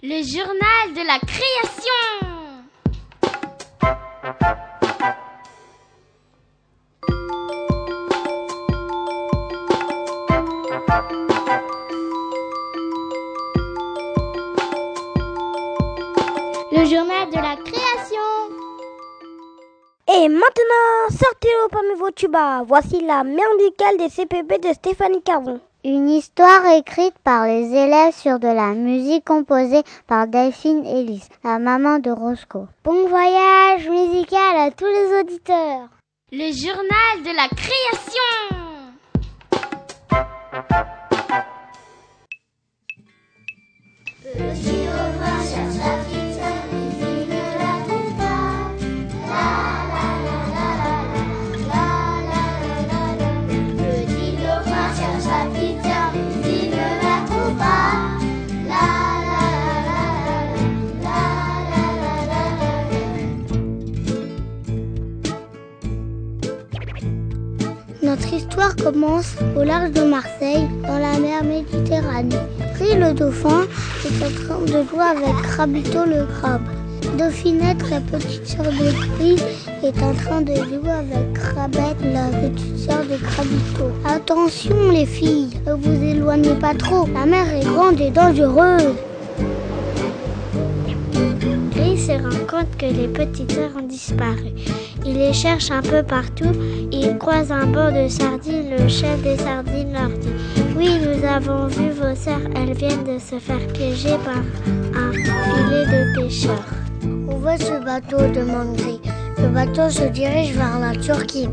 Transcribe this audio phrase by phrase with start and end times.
[0.00, 1.92] Le journal de la création.
[16.70, 18.18] Le journal de la création.
[20.06, 22.62] Et maintenant, sortez-le parmi vos tubas.
[22.62, 25.60] Voici la musicale des CPB de Stéphanie Caron.
[25.90, 31.58] Une histoire écrite par les élèves sur de la musique composée par Delphine Ellis, la
[31.58, 32.66] maman de Roscoe.
[32.84, 35.88] Bon voyage musical à tous les auditeurs.
[36.30, 38.58] Le journal de la création.
[68.76, 72.36] Commence au large de Marseille, dans la mer Méditerranée.
[72.78, 73.66] Ri le dauphin
[74.04, 76.62] est en train de jouer avec Crabito le crabe.
[77.16, 79.42] Dauphinette, la petite sœur de Gris,
[79.82, 83.90] est en train de jouer avec Crabette, la petite sœur de Crabito.
[84.04, 88.94] Attention les filles, ne vous éloignez pas trop, la mer est grande et dangereuse.
[91.72, 94.52] Gris se rend compte que les petites sœurs ont disparu.
[95.04, 96.52] Il les cherche un peu partout.
[96.92, 98.70] Il croise un bord de sardines.
[98.78, 100.28] Le chef des sardines leur dit
[100.76, 102.40] Oui, nous avons vu vos sœurs.
[102.56, 104.42] Elles viennent de se faire piéger par
[104.94, 106.64] un filet de pêcheurs.
[107.04, 108.18] Où ce bateau?
[108.34, 109.00] demande Gris.
[109.38, 111.48] Le bateau se dirige vers la Turquie.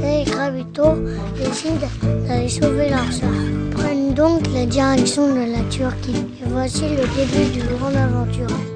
[0.00, 0.94] Les Gravito
[1.36, 1.88] décident
[2.26, 3.30] d'aller sauver leur sœur.
[3.72, 6.24] Prennent donc la direction de la Turquie.
[6.42, 8.73] Et voici le début d'une grande aventure.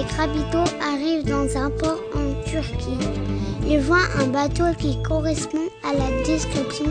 [0.00, 2.96] Et Crabito arrivent dans un port en Turquie.
[3.68, 6.86] Ils voient un bateau qui correspond à la description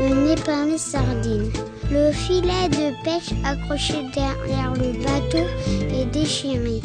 [0.00, 1.50] d'un éperné sardine.
[1.90, 5.46] Le filet de pêche accroché derrière le bateau
[5.92, 6.80] est déchiré.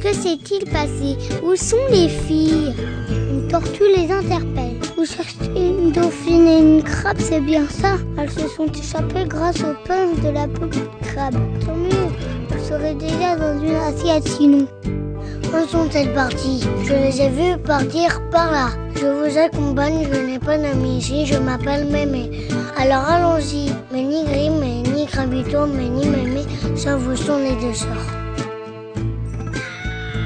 [0.00, 1.16] Que s'est-il passé?
[1.42, 2.72] Où sont les filles
[3.10, 4.78] Une tortue les interpelle.
[4.96, 9.60] Vous cherchez une dauphine et une crabe, c'est bien ça Elles se sont échappées grâce
[9.62, 11.34] aux pinces de la petite crabe.
[11.66, 12.12] Tant mieux,
[12.50, 14.68] vous serez déjà dans une assiette sinon.
[15.68, 18.68] Sont-elles parties Je les ai vues partir par là.
[18.94, 22.48] Je vous accompagne, je n'ai pas d'amis ici, je m'appelle Mémé.
[22.76, 23.72] Alors allons-y.
[23.90, 26.42] Mais ni Gris, mais ni Crabito, mais ni Mémé,
[26.76, 27.88] ça vous sont les deux sœurs.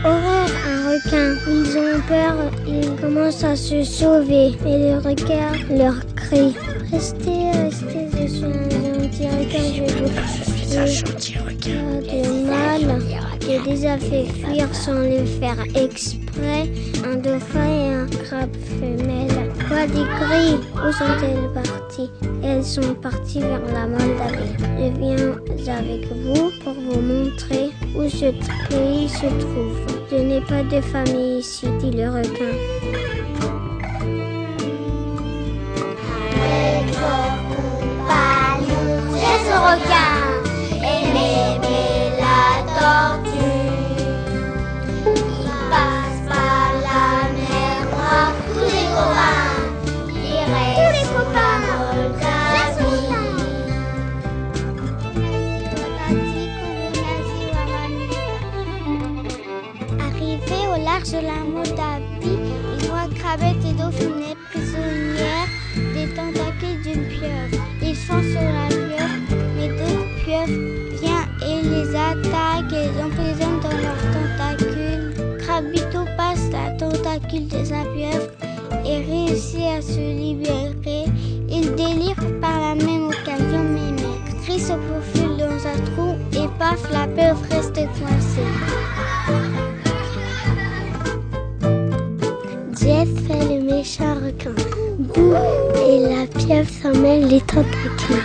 [0.05, 1.37] Horreur, un requin.
[1.49, 2.35] Ils ont peur,
[2.67, 4.57] ils commencent à se sauver.
[4.67, 6.55] Et le requin leur crie.
[6.91, 12.01] Restez, restez, je suis un gentil requin, je vous suis un gentil requin.
[12.47, 13.03] pas de mal.
[13.41, 16.71] J'ai déjà fait fuir sans le faire exprès
[17.05, 19.53] un dauphin et un crabe femelle.
[19.67, 22.11] Quoi des cris Où sont-elles parties?
[22.43, 24.55] Elles sont parties vers la Moldavie.
[24.79, 28.33] Je viens avec vous pour vous montrer où ce
[28.69, 29.79] pays se trouve.
[30.11, 32.55] Je n'ai pas de famille ici, dit le requin.
[39.49, 40.08] Ce requin
[77.47, 78.31] de sa pieuvre
[78.85, 81.05] et réussit à se libérer.
[81.49, 84.03] Il délire par la même occasion Mémé.
[84.45, 88.43] Gris se faufile dans un trou et paf, la pieuvre reste coincée.
[92.81, 94.55] Jeff fait le méchant requin.
[94.99, 95.35] Bouh
[95.89, 98.25] Et la pieuvre s'en mêle les tentacules.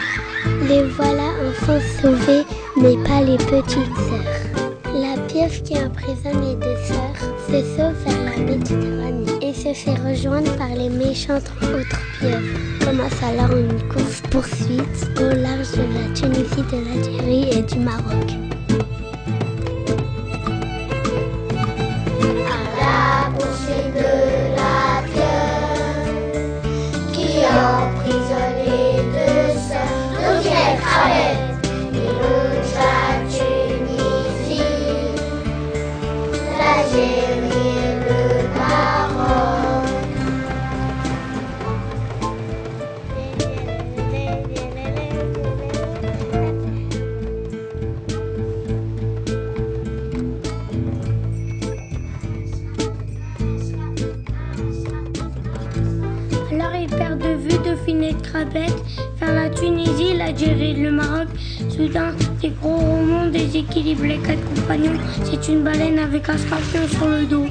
[0.67, 2.43] Les voilà enfin sauvés,
[2.75, 4.63] mais pas les petites sœurs.
[4.93, 9.95] La pieuvre qui emprisonne les deux sœurs se sauve vers la Méditerranée et se fait
[9.95, 12.59] rejoindre par les méchantes autres pieuvres.
[12.79, 18.29] Commence alors une course-poursuite au large de la Tunisie, de l'Algérie et du Maroc.
[22.47, 24.11] À la bouchée de
[24.55, 26.43] la pieuvre
[27.11, 30.73] qui emprisonne les deux sœurs, le vieil
[63.73, 64.99] déséquilibrent les quatre compagnons.
[65.23, 67.45] C'est une baleine avec un scorpion sur le dos.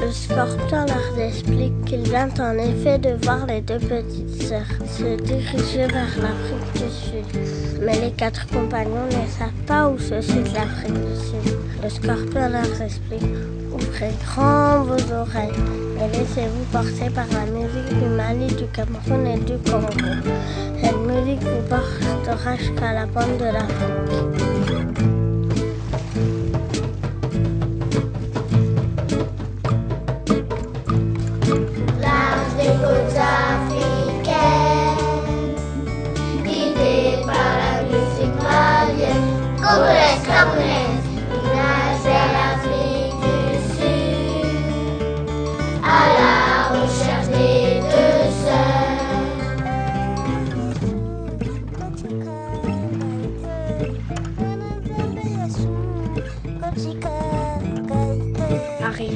[0.00, 5.16] Le scorpion leur explique qu'il vient en effet de voir les deux petites sœurs se
[5.22, 7.80] diriger vers l'Afrique du Sud.
[7.82, 11.56] Mais les quatre compagnons ne savent pas où se situe l'Afrique du Sud.
[11.82, 13.22] Le scorpion leur explique
[13.72, 19.38] Ouvrez grand vos oreilles et laissez-vous porter par la musique du Mali, du Cameroun et
[19.38, 19.88] du Congo.
[20.80, 25.17] Cette musique vous portera jusqu'à la pointe de l'Afrique.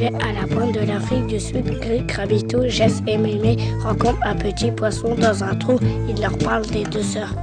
[0.03, 4.35] Arrivé à la pointe de l'Afrique du Sud, Greg, Rabito, Jess et Mémé rencontrent un
[4.35, 5.79] petit poisson dans un trou.
[6.09, 7.35] Il leur parle des deux sœurs.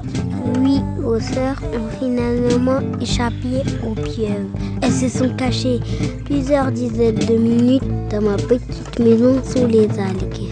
[0.60, 4.50] Oui, vos sœurs ont finalement échappé aux pieuvres.
[4.82, 5.80] Elles se sont cachées
[6.26, 10.50] plusieurs dizaines de minutes dans ma petite maison sous les algues.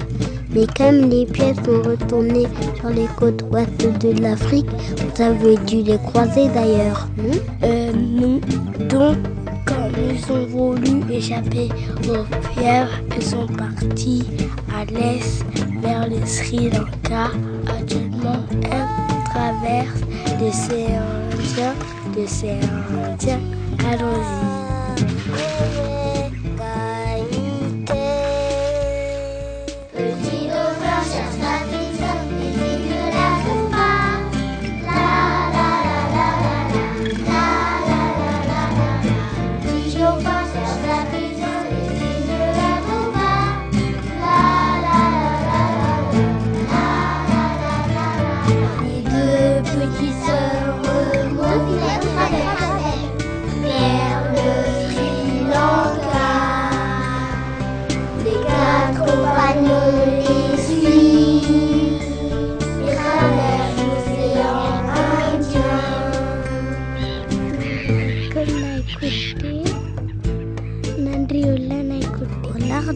[0.51, 2.47] Mais comme les pieuvres sont retournées
[2.79, 7.37] sur les côtes ouest de l'Afrique, vous avez dû les croiser d'ailleurs, non?
[7.63, 8.39] Euh, nous,
[8.87, 9.17] donc,
[9.97, 11.69] ils ont voulu échapper
[12.03, 12.23] aux
[12.53, 14.23] pieuvres, ils sont partis
[14.73, 15.43] à l'est
[15.81, 17.31] vers le Sri Lanka.
[17.67, 18.87] Actuellement, elles
[19.31, 20.05] traversent
[20.39, 21.01] l'océan
[21.31, 21.73] Indien,
[22.15, 22.59] l'océan
[23.11, 23.39] Indien.
[23.91, 25.96] Allons-y.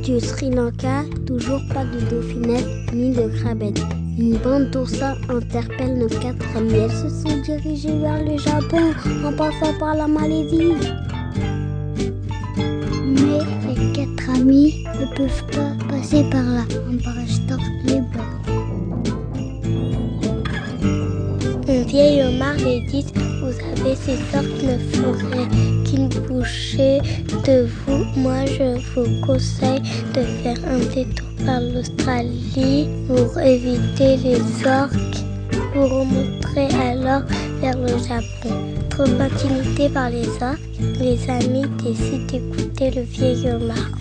[0.03, 3.81] Du Sri Lanka, toujours pas de dauphinette ni de crabette.
[4.17, 6.73] Une bande d'oursins interpelle nos quatre amis.
[6.73, 8.93] Elles se sont dirigées vers le Japon
[9.25, 10.73] en passant par la Malaisie.
[12.57, 18.41] Mais les quatre amis ne peuvent pas passer par là en parachutant les bords.
[21.67, 23.05] Un vieil homard les dit
[23.51, 25.49] Vous avez ces sortes ne feraient
[25.83, 26.99] qu'une bouchée
[27.45, 28.05] de vous.
[28.15, 29.81] Moi, je vous conseille
[30.13, 35.25] de faire un détour par l'Australie pour éviter les orques.
[35.73, 37.23] Vous remonterez alors
[37.59, 38.55] vers le Japon.
[38.89, 39.05] Trop
[39.93, 40.59] par les orques,
[40.99, 43.91] les amis décident d'écouter le vieil homard.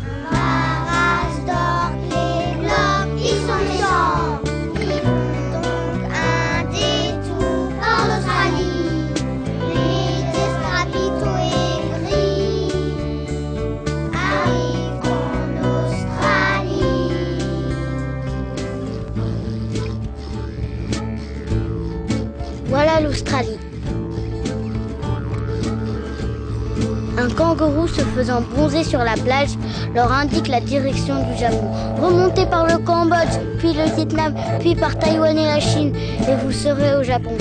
[28.40, 29.50] Bronzer sur la plage
[29.94, 31.70] leur indique la direction du Japon.
[32.00, 36.52] Remontez par le Cambodge, puis le Vietnam, puis par Taïwan et la Chine, et vous
[36.52, 37.36] serez au Japon.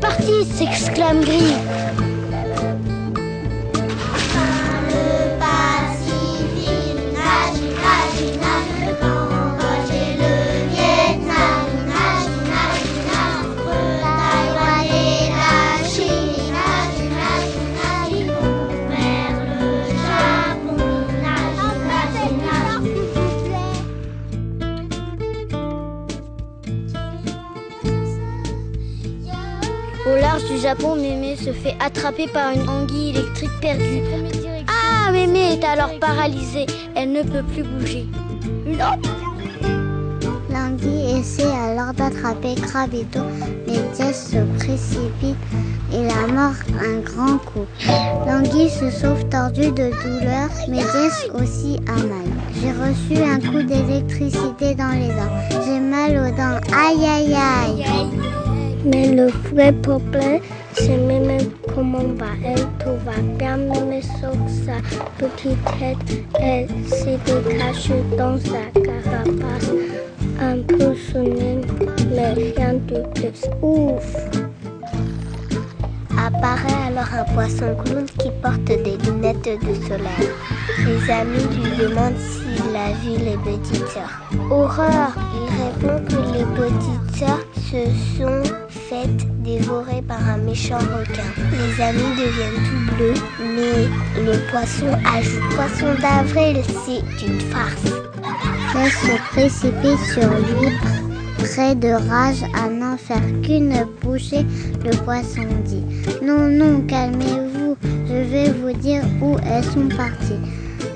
[0.00, 1.54] parti s'exclame Gris.
[30.06, 34.02] Au large du Japon, Mémé se fait attraper par une anguille électrique perdue.
[34.68, 36.66] Ah, Mémé est alors paralysée.
[36.94, 38.06] Elle ne peut plus bouger.
[40.50, 43.20] L'anguille essaie alors d'attraper Krabito,
[43.66, 45.36] mais Jess se précipite
[45.92, 47.66] et la mord un grand coup.
[48.26, 52.28] L'anguille se sauve tordue de douleur, mais Jess aussi a mal.
[52.60, 55.62] J'ai reçu un coup d'électricité dans les dents.
[55.64, 56.60] J'ai mal aux dents.
[56.76, 57.43] Aïe aïe aïe.
[58.84, 60.40] Mais le vrai problème,
[60.74, 63.56] c'est même comment va elle, tout va bien,
[63.88, 64.36] mais sauf
[64.66, 64.76] sa
[65.18, 67.18] petite tête, elle s'est
[67.58, 69.70] cachée dans sa carapace,
[70.40, 71.60] un peu sonnée,
[72.14, 73.48] mais rien de plus.
[73.62, 74.16] Ouf!
[76.26, 80.30] Apparaît alors un poisson clown qui porte des lunettes de soleil.
[80.78, 83.98] Les amis lui demandent s'il a vu les petites.
[84.50, 86.23] Horreur Il répond que
[86.54, 87.84] petites sœurs se
[88.16, 91.30] sont faites dévorer par un méchant requin.
[91.52, 97.84] Les amis deviennent tout bleus, mais le poisson ajoute Poisson d'avril, c'est une farce.
[98.72, 100.72] Jess se précipite sur lui,
[101.38, 104.44] près de rage à n'en faire qu'une bouchée.
[104.84, 105.84] Le poisson dit
[106.22, 107.76] Non, non, calmez-vous,
[108.08, 110.40] je vais vous dire où elles sont parties.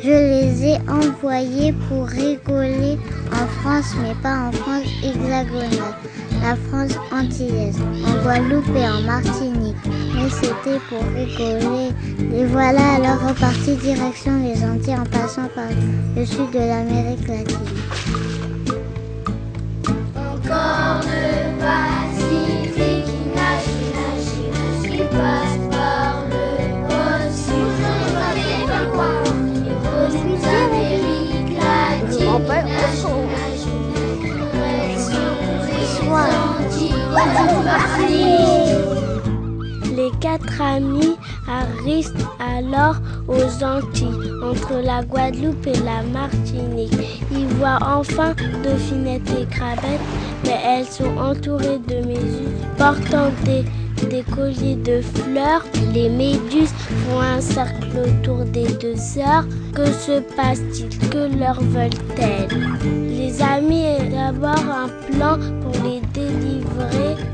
[0.08, 2.98] Je les ai envoyées pour rigoler
[3.30, 5.96] en France, mais pas en France hexagonale,
[6.40, 9.76] la France antillaise, en Guadeloupe et en Martinique.
[10.14, 11.90] Mais c'était pour rigoler.
[12.32, 15.68] Les voilà alors repartis direction les Antilles en passant par
[16.16, 17.58] le sud de l'Amérique latine.
[20.16, 23.08] Encore le Pacifique
[39.96, 41.16] Les quatre amis
[41.48, 42.96] arrivent alors
[43.26, 46.92] aux Antilles, entre la Guadeloupe et la Martinique.
[47.32, 50.00] Ils voient enfin Dauphinette et Crabette,
[50.44, 53.64] mais elles sont entourées de méduses portant des,
[54.34, 55.64] colliers de fleurs.
[55.92, 59.46] Les méduses font un cercle autour des deux sœurs.
[59.74, 60.96] Que se passe-t-il?
[61.10, 62.48] Que leur veulent-elles?
[62.84, 66.00] Les amis élaborent un plan pour les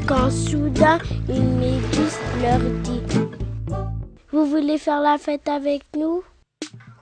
[0.06, 3.00] quand soudain une méduse leur dit
[4.32, 6.22] Vous voulez faire la fête avec nous?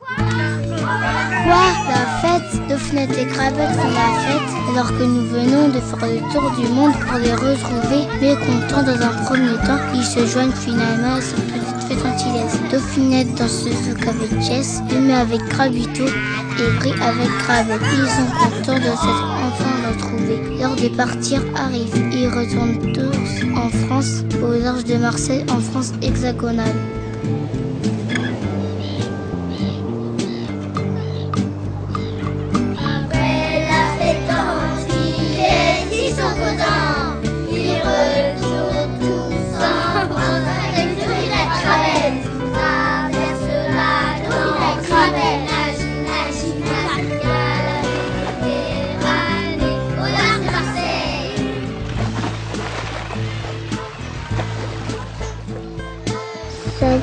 [0.07, 1.65] Quoi?
[1.89, 2.69] La fête?
[2.69, 6.69] Dauphinette et Crabette font la fête alors que nous venons de faire le tour du
[6.73, 8.07] monde pour les retrouver.
[8.21, 12.61] Mais contents dans un premier temps, ils se joignent finalement à cette petite fête antillaise.
[12.71, 17.81] Dauphinette danse zouk avec Jess, Mémé avec Crabito et Brie avec Crabette.
[17.93, 20.59] Ils sont contents de s'être enfin retrouvés.
[20.59, 21.95] L'heure de partir arrive.
[22.13, 26.75] Ils retournent tous en France, au large de Marseille, en France hexagonale.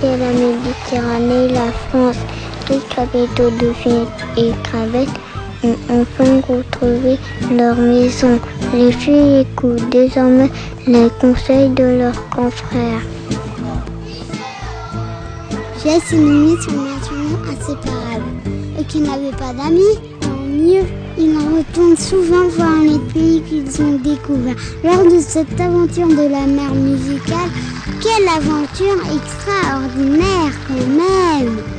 [0.02, 2.16] Est la Méditerranée, la France,
[2.70, 5.10] les capitaux Dauphinette et Crabette
[5.62, 7.18] ont enfin retrouvé
[7.52, 8.40] leur maison.
[8.74, 10.50] Les filles écoutent désormais
[10.88, 13.02] les conseils de leurs confrères.
[15.84, 18.24] Jess et Mimi sont maintenant inséparables.
[18.80, 20.99] Eux qui n'avaient pas d'amis, tant mieux.
[21.22, 24.56] Ils retournent souvent voir les pays qu'ils ont découverts.
[24.86, 27.50] Lors de cette aventure de la mer musicale,
[28.02, 31.79] quelle aventure extraordinaire quand même